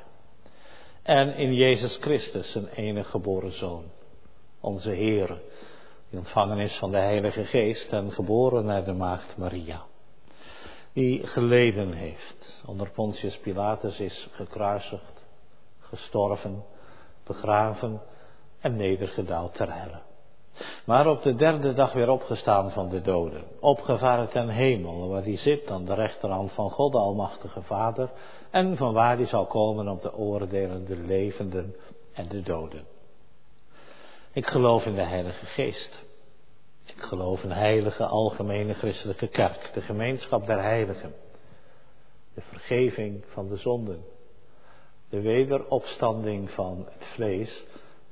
[1.04, 3.84] En in Jezus Christus, zijn enige geboren zoon,
[4.60, 5.42] onze Heer,
[6.10, 9.84] die ontvangen is van de Heilige Geest en geboren naar de Maagd Maria.
[10.94, 15.24] Die geleden heeft, onder Pontius Pilatus is gekruisigd,
[15.80, 16.64] gestorven,
[17.24, 18.02] begraven
[18.60, 20.02] en nedergedaald ter helle.
[20.86, 23.43] Maar op de derde dag weer opgestaan van de doden.
[23.60, 28.10] Opgevaren ten hemel, waar hij zit aan de rechterhand van God, de Almachtige Vader.
[28.49, 31.76] En van waar hij zal komen oordelen de levenden
[32.14, 32.86] en de doden.
[34.32, 36.04] Ik geloof in de Heilige Geest.
[36.86, 41.14] Ik geloof in de heilige algemene christelijke kerk, de gemeenschap der heiligen.
[42.34, 44.04] De vergeving van de zonden.
[45.10, 47.64] De wederopstanding van het vlees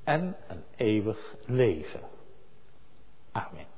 [0.03, 2.10] en een eeuwig leven.
[3.35, 3.70] Amen.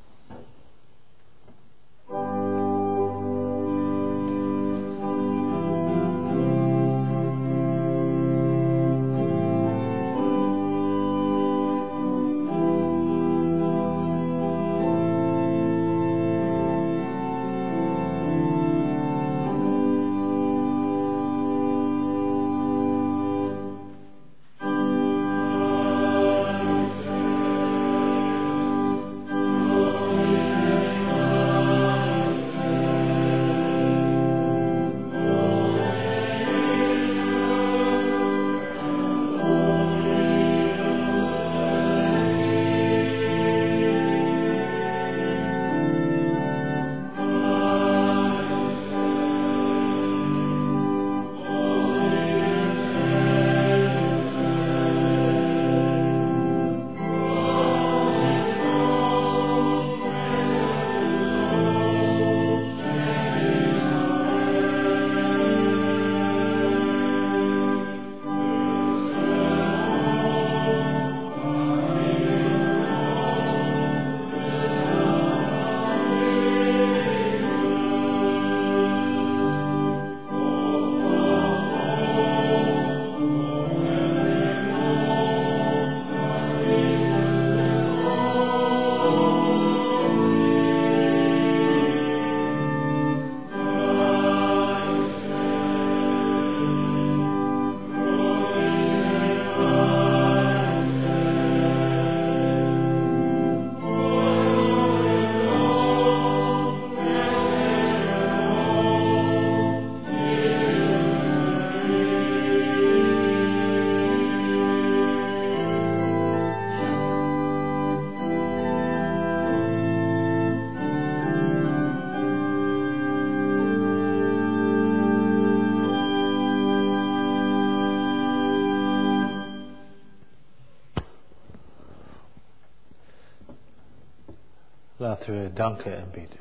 [135.24, 136.40] Laten we danken en bidden.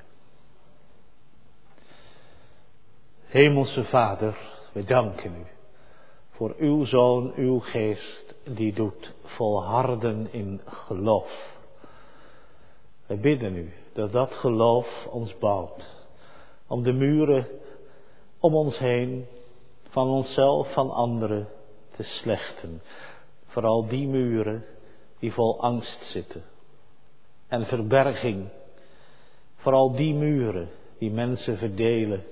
[3.24, 4.36] Hemelse Vader,
[4.72, 5.46] we danken u
[6.30, 11.56] voor uw Zoon, uw Geest, die doet volharden in geloof.
[13.06, 16.06] We bidden u dat dat geloof ons bouwt,
[16.66, 17.46] om de muren
[18.40, 19.26] om ons heen,
[19.88, 21.48] van onszelf, van anderen,
[21.96, 22.82] te slechten.
[23.46, 24.64] Vooral die muren
[25.18, 26.42] die vol angst zitten
[27.48, 28.50] en verberging
[29.62, 32.24] Vooral die muren die mensen verdelen,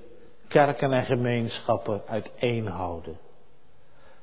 [0.48, 3.18] kerken en gemeenschappen uiteenhouden.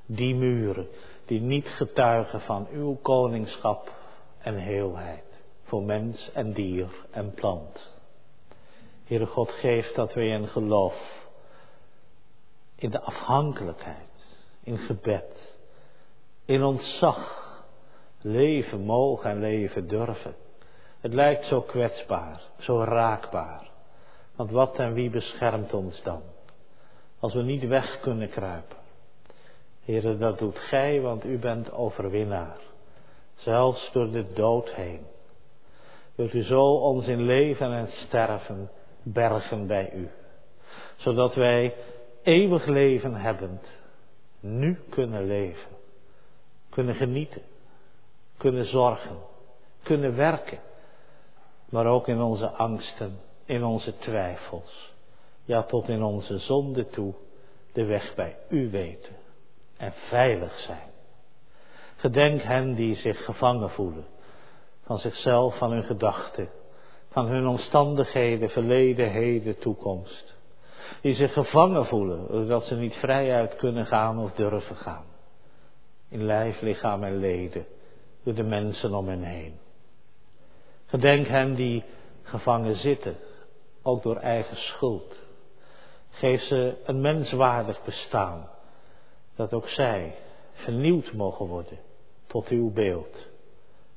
[0.05, 0.88] Die muren
[1.26, 3.91] die niet getuigen van uw koningschap
[4.38, 5.24] en heelheid
[5.64, 7.95] voor mens en dier en plant.
[9.03, 11.28] Heere God, geeft dat wij in geloof,
[12.76, 14.26] in de afhankelijkheid,
[14.64, 15.55] in gebed,
[16.45, 17.45] in ontzag
[18.22, 20.36] leven mogen en leven durven.
[21.02, 23.70] Het lijkt zo kwetsbaar, zo raakbaar.
[24.36, 26.22] Want wat en wie beschermt ons dan?
[27.20, 28.78] Als we niet weg kunnen kruipen.
[29.84, 32.58] Heren, dat doet gij, want u bent overwinnaar.
[33.36, 35.06] Zelfs door de dood heen.
[36.16, 38.70] Wilt u zo ons in leven en sterven
[39.04, 40.10] bergen bij u.
[40.95, 41.76] Zodat wij
[42.24, 43.68] eeuwig leven hebbend,
[44.39, 45.72] nu kunnen leven,
[46.70, 47.41] kunnen genieten,
[48.38, 49.18] kunnen zorgen,
[49.84, 50.60] kunnen werken,
[51.70, 54.93] maar ook in onze angsten, in onze twijfels,
[55.43, 57.13] ja tot in onze zonde toe,
[57.74, 59.15] de weg bij U weten
[59.78, 60.89] en veilig zijn.
[61.95, 64.05] Gedenk hen die zich gevangen voelen,
[64.84, 66.49] van zichzelf, van hun gedachten,
[67.09, 70.36] van hun omstandigheden, verleden, heden, toekomst.
[71.01, 75.05] Die zich gevangen voelen, doordat ze niet vrijuit kunnen gaan of durven gaan.
[76.09, 77.65] In lijf, lichaam en leden,
[78.24, 79.66] door de mensen om hen heen.
[80.88, 81.84] Gedenk hen die
[82.24, 83.16] gevangen zitten,
[83.82, 85.16] ook door eigen schuld.
[86.10, 88.50] Geef ze een menswaardig bestaan,
[89.36, 90.16] dat ook zij
[90.54, 91.78] vernieuwd mogen worden
[92.28, 93.28] tot uw beeld.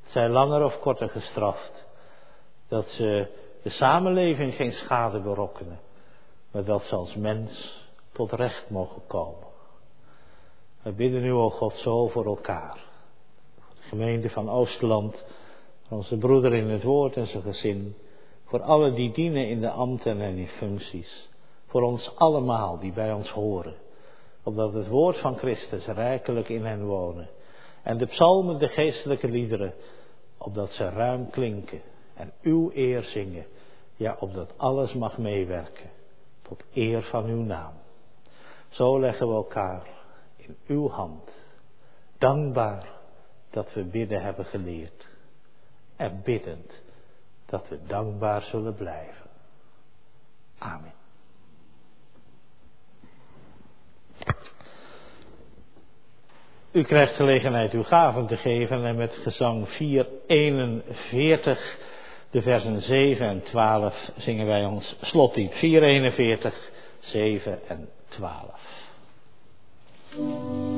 [0.06, 1.86] Zij langer of korter gestraft,
[2.68, 3.26] dat ze
[3.62, 5.80] de samenleving geen schade berokkenen,
[6.50, 9.48] maar dat ze als mens tot recht mogen komen.
[10.82, 12.78] We bidden nu, o God, zo voor elkaar.
[13.58, 15.24] Voor de gemeente van Oosterland,
[15.90, 17.96] onze broeder in het woord en zijn gezin,
[18.44, 21.28] voor alle die dienen in de ambten en in functies,
[21.66, 23.74] voor ons allemaal die bij ons horen,
[24.42, 27.28] opdat het woord van Christus rijkelijk in hen wonen.
[27.82, 29.74] En de psalmen, de geestelijke liederen,
[30.38, 31.80] opdat ze ruim klinken
[32.14, 33.46] en uw eer zingen,
[33.94, 35.90] ja, opdat alles mag meewerken
[36.42, 37.72] tot eer van uw naam.
[38.68, 39.86] Zo leggen we elkaar
[40.36, 41.30] in uw hand,
[42.18, 42.88] dankbaar
[43.50, 45.09] dat we bidden hebben geleerd
[46.00, 46.82] en biddend
[47.46, 49.26] dat we dankbaar zullen blijven.
[50.58, 50.92] Amen.
[56.72, 61.78] U krijgt gelegenheid uw gaven te geven en met gezang 441,
[62.30, 65.54] de versen 7 en 12 zingen wij ons slotlied.
[65.54, 66.70] 441,
[67.00, 70.69] 7 en 12.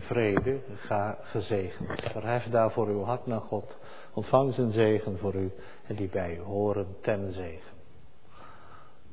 [0.00, 2.02] Vrede, ga gezegend.
[2.02, 3.76] Verhef daarvoor uw hart naar God.
[4.14, 5.52] Ontvang zijn zegen voor u
[5.86, 7.74] en die bij u horen ten zegen.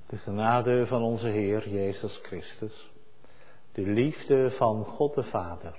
[0.07, 2.91] De genade van onze Heer Jezus Christus,
[3.71, 5.75] de liefde van God de Vader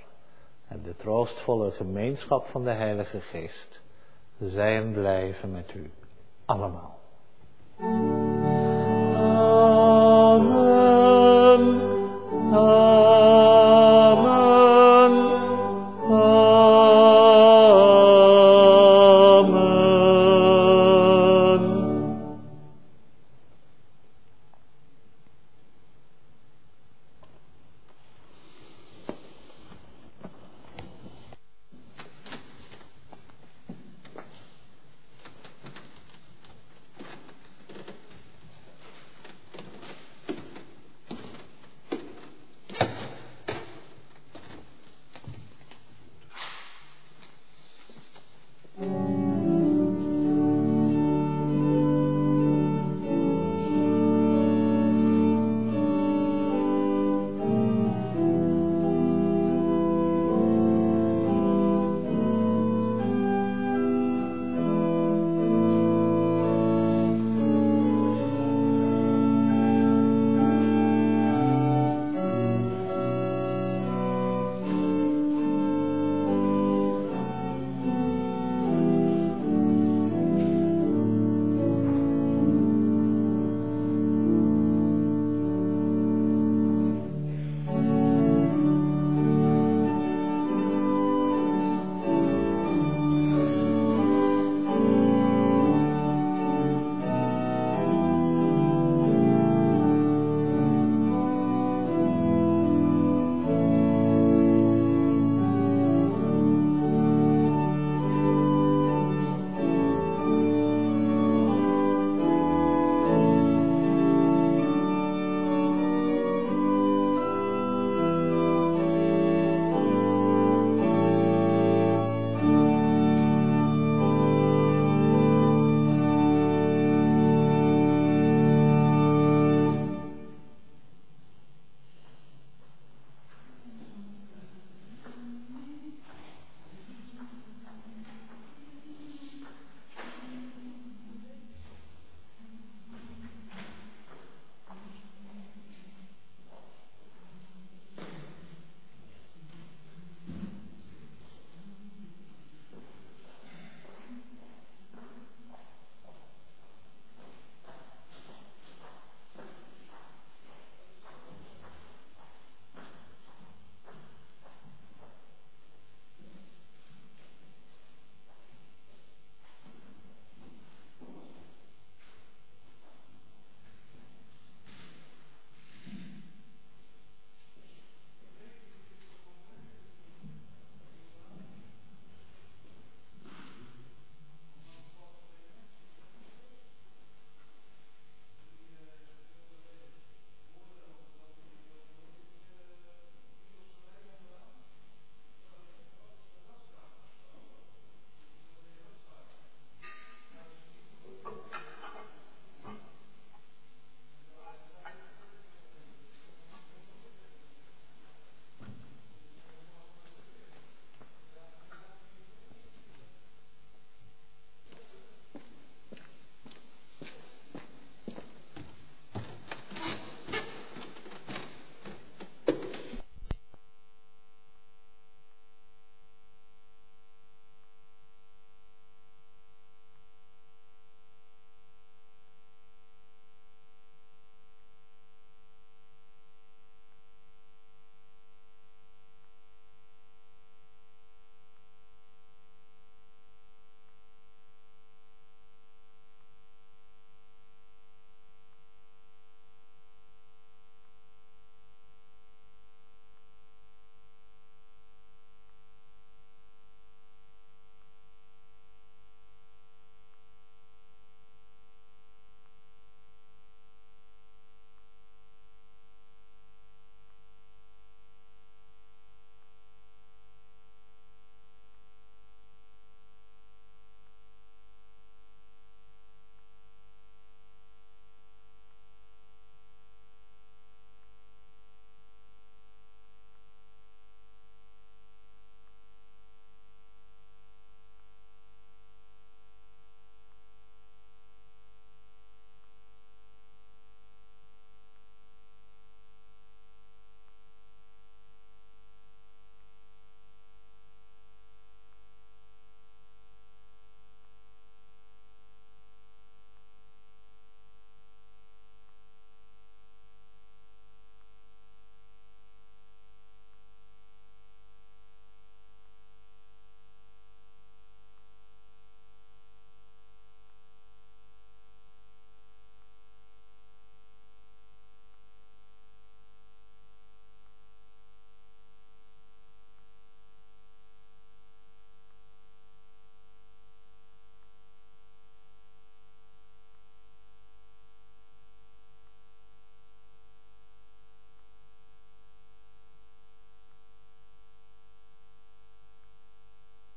[0.67, 3.81] en de troostvolle gemeenschap van de Heilige Geest
[4.39, 5.91] zijn blijven met u
[6.45, 6.99] allemaal.